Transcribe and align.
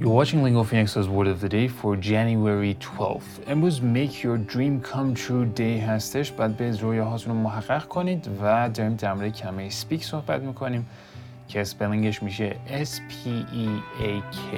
You're 0.00 0.16
watching 0.20 0.42
Lingo 0.42 0.64
Phoenix's 0.64 1.08
Word 1.08 1.28
of 1.28 1.40
the 1.40 1.48
Day 1.48 1.68
for 1.68 1.96
January 1.96 2.74
12th. 2.74 3.40
امروز 3.46 3.80
Make 3.80 4.24
Your 4.24 4.36
Dream 4.36 4.80
Come 4.80 5.14
True 5.14 5.46
Day 5.58 5.80
هستش 5.88 6.32
بعد 6.32 6.56
به 6.56 6.76
رویاهاتون 6.80 7.34
رو 7.34 7.40
محقق 7.40 7.88
کنید 7.88 8.28
و 8.42 8.68
داریم 8.74 8.94
در 8.94 9.14
مورد 9.14 9.36
کلمه 9.36 9.70
speak 9.70 10.02
صحبت 10.02 10.42
میکنیم 10.42 10.86
که 11.48 11.60
اسپلینگش 11.60 12.22
میشه 12.22 12.56
S-P-E-A-K 12.68 14.56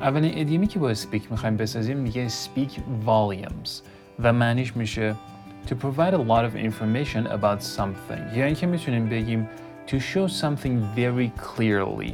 اولین 0.00 0.40
ادیمی 0.40 0.66
که 0.66 0.78
با 0.78 0.94
speak 0.94 1.30
میخوایم 1.30 1.56
بسازیم 1.56 1.96
میگه 1.96 2.28
speak 2.28 2.70
volumes 3.06 3.70
و 4.18 4.32
معنیش 4.32 4.76
میشه 4.76 5.14
to 5.66 5.70
provide 5.70 6.14
a 6.14 6.22
lot 6.28 6.44
of 6.44 6.56
information 6.56 7.26
about 7.26 7.62
something 7.78 8.36
یعنی 8.36 8.54
که 8.54 8.66
میتونیم 8.66 9.08
بگیم 9.08 9.48
to 9.86 9.94
show 9.94 10.28
something 10.42 10.96
very 10.96 11.30
clearly 11.42 12.12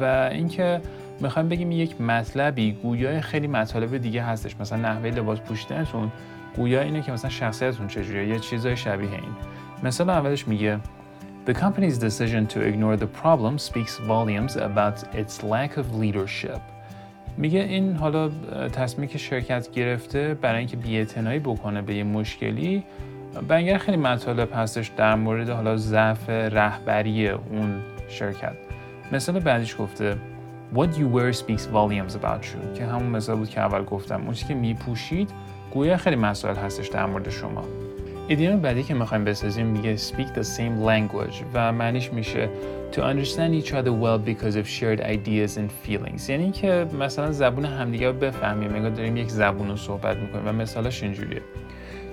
و 0.00 0.30
اینکه 0.32 0.80
می‌خوایم 1.21 1.49
بگیم 1.49 1.71
یک 1.71 2.01
مطلبی 2.01 2.71
گویا 2.71 3.21
خیلی 3.21 3.47
مطالب 3.47 3.97
دیگه 3.97 4.23
هستش. 4.23 4.55
مثلا 4.59 4.79
نحوه 4.79 5.09
لباس 5.09 5.39
پوشیدنتون 5.39 6.11
گویا 6.55 6.81
اینه 6.81 7.01
که 7.01 7.11
مثلا 7.11 7.29
شخصیتتون 7.29 7.87
چجوریه 7.87 8.27
یه 8.27 8.39
چیزای 8.39 8.77
شبیه 8.77 9.11
این. 9.11 9.35
مثال 9.83 10.09
اولش 10.09 10.47
میگه 10.47 10.79
The 11.47 11.53
company's 11.53 11.97
decision 11.97 12.45
to 12.53 12.59
ignore 12.71 12.97
the 12.97 13.09
problem 13.21 13.57
speaks 13.57 13.97
volumes 13.97 14.55
about 14.55 14.97
its 15.21 15.43
lack 15.43 15.77
of 15.77 15.85
leadership. 16.01 16.59
میگه 17.37 17.59
این 17.59 17.95
حالا 17.95 18.29
تصمیمی 18.73 19.07
که 19.07 19.17
شرکت 19.17 19.71
گرفته 19.71 20.33
برای 20.41 20.57
اینکه 20.57 20.77
بی‌اعتنایی 20.77 21.39
بکنه 21.39 21.81
به 21.81 21.95
یه 21.95 22.03
مشکلی 22.03 22.83
بنگر 23.47 23.77
خیلی 23.77 23.97
مطالب 23.97 24.49
هستش 24.55 24.91
در 24.97 25.15
مورد 25.15 25.49
حالا 25.49 25.77
ضعف 25.77 26.29
رهبری 26.29 27.29
اون 27.29 27.81
شرکت. 28.09 28.53
مثال 29.11 29.39
بعدیش 29.39 29.75
گفته 29.79 30.15
What 30.73 30.97
you 30.97 31.07
wear 31.07 31.33
speaks 31.33 31.65
volumes 31.65 32.15
about 32.15 32.45
you. 32.45 32.77
که 32.77 32.85
همون 32.85 33.09
مثال 33.09 33.35
بود 33.35 33.49
که 33.49 33.59
اول 33.59 33.83
گفتم. 33.83 34.21
اون 34.25 34.33
که 34.33 34.53
میپوشید 34.53 35.29
گویا 35.73 35.97
خیلی 35.97 36.15
مسائل 36.15 36.55
هستش 36.55 36.87
در 36.87 37.05
مورد 37.05 37.29
شما. 37.29 37.63
ایدیم 38.27 38.59
بعدی 38.59 38.83
که 38.83 38.93
می‌خوایم 38.93 39.23
بسازیم 39.23 39.65
میگه 39.65 39.97
speak 39.97 40.37
the 40.37 40.43
same 40.43 40.87
language 40.87 41.35
و 41.53 41.71
معنیش 41.71 42.13
میشه 42.13 42.49
to 42.91 42.95
understand 42.95 43.63
each 43.63 43.71
other 43.71 43.91
well 44.03 44.19
because 44.29 44.55
of 44.55 44.67
shared 44.67 44.99
ideas 44.99 45.57
and 45.57 45.87
feelings. 45.87 46.29
یعنی 46.29 46.51
که 46.51 46.87
مثلا 46.99 47.31
زبون 47.31 47.65
همدیگه 47.65 48.07
رو 48.07 48.13
بفهمیم. 48.13 48.75
انگار 48.75 48.91
داریم 48.91 49.17
یک 49.17 49.29
زبون 49.29 49.67
رو 49.67 49.77
صحبت 49.77 50.17
می‌کنیم 50.17 50.47
و 50.47 50.51
مثالش 50.51 51.03
اینجوریه. 51.03 51.41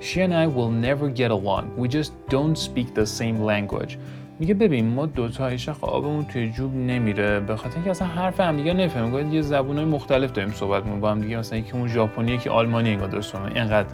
She 0.01 0.17
and 0.17 0.33
I 0.33 0.47
will 0.57 0.73
never 0.89 1.09
get 1.21 1.31
along. 1.31 1.65
We 1.83 1.89
just 1.89 2.11
don't 2.35 2.59
speak 2.69 2.89
the 2.95 3.07
same 3.07 3.39
language. 3.53 3.93
میگه 4.39 4.55
ببین 4.55 4.95
ما 4.95 5.07
دو 5.07 5.29
تا 5.29 5.57
خب 5.57 5.85
آبمون 5.85 6.25
توی 6.25 6.51
جوب 6.51 6.75
نمیره. 6.75 7.41
به 7.41 7.57
خاطر 7.57 7.75
اینکه 7.75 7.91
اصلا 7.91 8.09
حرف 8.09 8.41
هم 8.41 8.57
دیگه 8.57 8.73
نفهمیم 8.73 9.33
یه 9.33 9.43
زبونای 9.43 9.85
مختلف 9.85 10.33
داریم 10.33 10.53
صحبت 10.53 10.83
می‌کنیم. 10.83 11.01
با 11.01 11.11
هم 11.11 11.21
دیگه 11.21 11.39
مثلا 11.39 11.59
یکی 11.59 11.73
اون 11.73 11.89
ژاپنی 11.89 12.39
که 12.39 12.51
آلمانی 12.51 12.91
انگار 12.91 13.09
درست 13.09 13.35
اینقدر 13.35 13.89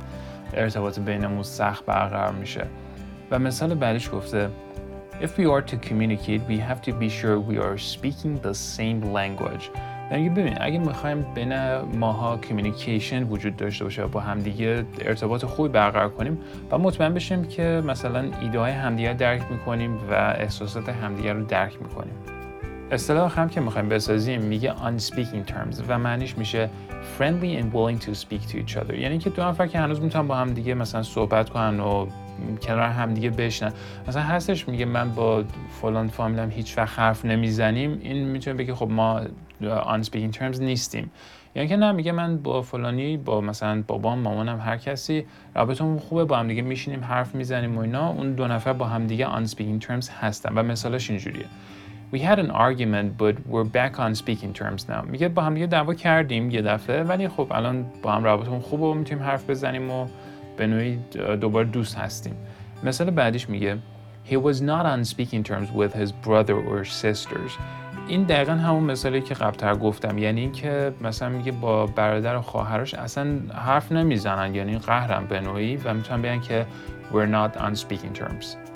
ارتباط 0.55 0.99
بینمون 0.99 1.43
سخت 1.43 1.87
برقرار 1.87 2.33
میشه. 2.33 2.67
و 3.31 3.39
مثال 3.39 3.75
بعدش 3.75 4.11
گفته 4.11 4.51
If 5.21 5.39
we 5.39 5.47
are 5.47 5.63
to 5.63 5.77
communicate, 5.77 6.41
we 6.49 6.59
have 6.59 6.83
to 6.83 6.93
be 6.93 7.09
sure 7.09 7.39
we 7.39 7.57
are 7.57 7.79
speaking 7.79 8.41
the 8.43 8.55
same 8.55 9.01
language. 9.13 9.71
یعنی 10.11 10.29
ببین 10.29 10.57
اگه 10.61 10.79
می‌خوایم 10.79 11.27
بین 11.35 11.77
ماها 11.79 12.37
کمیونیکیشن 12.37 13.23
وجود 13.23 13.57
داشته 13.57 13.85
باشه 13.85 14.07
با 14.07 14.21
همدیگه 14.21 14.85
ارتباط 15.01 15.45
خوبی 15.45 15.69
برقرار 15.69 16.09
کنیم 16.09 16.39
و 16.71 16.79
مطمئن 16.79 17.15
بشیم 17.15 17.45
که 17.45 17.83
مثلا 17.87 18.25
ایده 18.41 18.59
های 18.59 18.73
همدیگه 18.73 19.13
درک 19.13 19.43
می‌کنیم 19.51 19.99
و 20.11 20.35
احساسات 20.39 20.89
همدیگه 20.89 21.33
رو 21.33 21.45
درک 21.45 21.83
می‌کنیم. 21.83 22.15
اصطلاح 22.91 23.41
هم 23.41 23.49
که 23.49 23.61
می‌خوایم 23.61 23.89
بسازیم 23.89 24.41
میگه 24.43 24.75
on 24.75 25.03
speaking 25.03 25.51
terms 25.51 25.83
و 25.89 25.99
معنیش 25.99 26.39
میشه 26.39 26.71
friendly 27.19 27.63
and 27.63 27.77
willing 27.77 28.05
to 28.05 28.11
speak 28.11 28.51
to 28.51 28.55
each 28.55 28.77
other. 28.77 28.95
یعنی 28.95 29.19
که 29.19 29.31
دو 29.31 29.43
نفر 29.43 29.67
که 29.67 29.79
هنوز 29.79 30.01
می‌تونن 30.01 30.27
با 30.27 30.35
همدیگه 30.35 30.75
مثلا 30.75 31.03
صحبت 31.03 31.51
کنن 31.51 31.81
و 31.81 32.07
کنار 32.63 32.89
همدیگه 32.89 33.31
بشنن 33.31 33.73
مثلا 34.09 34.23
هستش 34.23 34.69
میگه 34.69 34.85
من 34.85 35.11
با 35.11 35.45
فلان 35.83 36.09
فامیلم 36.09 36.51
هیچ 36.51 36.79
وقت 36.79 36.99
حرف 36.99 37.25
نمی‌زنیم. 37.25 37.99
این 38.03 38.29
می‌تونه 38.29 38.57
بگه 38.57 38.75
خب 38.75 38.91
ما 38.91 39.21
on 39.65 40.05
speaking 40.07 40.39
terms 40.39 40.61
نیستیم 40.61 41.11
یعنی 41.55 41.69
که 41.69 41.77
نه 41.77 41.93
میگه 41.93 42.13
من 42.13 42.39
با 42.39 42.63
فلانی 42.63 43.17
با 43.17 43.41
مثلا 43.41 43.83
بابام 43.87 44.19
مامانم 44.19 44.61
هر 44.61 44.77
کسی 44.77 45.27
رابطمون 45.55 45.99
خوبه 45.99 46.25
با 46.25 46.37
هم 46.37 46.49
دیگه 46.49 46.63
میشینیم 46.63 47.05
حرف 47.05 47.35
می‌زنیم 47.35 47.79
و 47.79 47.81
اینا 47.81 48.09
اون 48.09 48.33
دو 48.33 48.49
نفر 48.49 48.73
با 48.73 48.87
هم 48.87 49.07
دیگه 49.07 49.27
on 49.27 49.49
speaking 49.49 49.87
terms 49.87 50.11
هستن 50.21 50.55
و 50.55 50.63
مثالش 50.63 51.11
اینجوریه 51.11 51.47
We 52.13 52.19
had 52.19 52.39
an 52.39 52.51
argument 52.51 53.09
but 53.19 53.35
we're 53.53 53.71
back 53.79 53.99
on 53.99 54.15
speaking 54.15 54.53
terms 54.61 54.83
now. 54.89 55.05
میگه 55.05 55.29
با 55.29 55.43
هم 55.43 55.55
دیگه 55.55 55.67
دعوا 55.67 55.95
کردیم 55.95 56.51
یه 56.51 56.63
دفعه 56.63 57.03
ولی 57.03 57.29
خب 57.29 57.47
الان 57.51 57.87
با 58.03 58.13
هم 58.13 58.25
رابطمون 58.25 58.61
خوبه 58.61 58.85
و 58.85 58.95
می‌تونیم 58.95 59.25
حرف 59.25 59.51
بزنیم 59.51 59.91
و 59.91 60.07
به 60.57 60.67
نوعی 60.67 60.99
دوباره 61.41 61.69
دوست 61.69 61.99
هستیم. 61.99 62.35
مثال 62.85 63.11
بعدیش 63.11 63.51
میگه 63.51 63.79
He 64.31 64.37
was 64.37 64.61
not 64.61 64.87
on 64.87 65.05
speaking 65.05 65.43
terms 65.43 65.71
with 65.71 65.93
his 65.93 66.11
brother 66.11 66.57
or 66.71 66.85
sisters. 66.85 67.84
این 68.09 68.23
دقیقا 68.23 68.53
همون 68.53 68.85
مثالی 68.85 69.21
که 69.21 69.35
قبلتر 69.35 69.75
گفتم. 69.75 70.19
یعنی 70.19 70.41
اینکه 70.41 70.93
مثلا 71.01 71.29
میگه 71.29 71.53
با 71.53 71.87
برادر 71.87 72.37
و 72.37 72.41
خواهرش 72.41 72.95
اصلا 72.95 73.27
حرف 73.55 73.93
نمی‌زنن 73.93 74.55
یعنی 74.55 74.79
قهرم 74.79 75.27
به 75.27 75.41
نوعی 75.41 75.77
و 75.77 75.95
می‌تونن 75.95 76.23
بگن 76.23 76.41
که 76.41 76.67
we're 77.13 77.33
not 77.33 77.59
on 77.61 77.81
speaking 77.81 78.19
terms. 78.19 78.74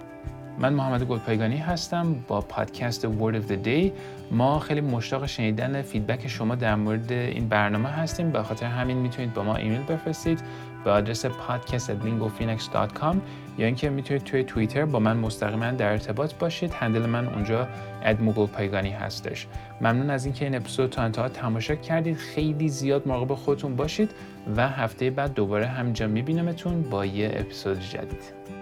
من 0.61 0.73
محمد 0.73 1.03
گلپایگانی 1.03 1.57
هستم 1.57 2.15
با 2.29 2.41
پادکست 2.41 3.07
Word 3.07 3.35
of 3.35 3.51
the 3.51 3.67
Day. 3.67 3.93
ما 4.31 4.59
خیلی 4.59 4.81
مشتاق 4.81 5.27
شنیدن 5.27 5.83
feedback 5.83 6.29
شما 6.29 6.55
در 6.55 6.75
مورد 6.75 7.13
این 7.13 7.49
برنامه 7.49 7.89
هستیم. 7.89 8.31
به 8.31 8.43
خاطر 8.43 8.67
همین 8.67 8.97
می‌تونید 8.97 9.35
با 9.35 9.43
ما 9.43 9.57
ایمیل 9.57 9.83
بفرستید 9.83 10.41
به 10.85 10.91
آدرس 10.91 11.27
podcast@lingophoenix.com 11.27 13.17
یا 13.59 13.67
اینکه 13.67 13.91
می‌تونید 13.91 14.25
توی 14.25 14.45
توییتر 14.45 14.85
با 14.85 14.99
من 14.99 15.17
مستقیما 15.17 15.71
در 15.71 15.91
ارتباط 15.91 16.35
باشید. 16.35 16.73
handle 16.73 17.07
من 17.07 17.27
اونجا 17.27 17.69
at 18.03 18.31
موگل 18.31 18.87
هستش. 18.87 19.47
ممنون 19.81 20.11
از 20.11 20.25
اینکه 20.25 20.45
این 20.45 20.55
اپیزود 20.55 20.91
تا 20.91 21.03
انتها 21.03 21.29
تماشا 21.29 21.75
کردید. 21.75 22.17
خیلی 22.17 22.69
زیاد 22.69 23.09
مراقب 23.09 23.35
خودتون 23.35 23.77
باشید 23.77 24.11
و 24.57 24.69
هفته 24.69 25.11
بعد 25.11 25.35
دوباره 25.35 25.67
همینجا 25.67 26.07
میبینمتون 26.07 26.83
با 26.83 27.07
یه 27.07 27.31
اپیزود 27.35 27.81
جدید. 27.81 28.58